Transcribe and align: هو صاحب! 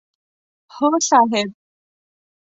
هو 0.75 0.89
صاحب! 1.07 1.49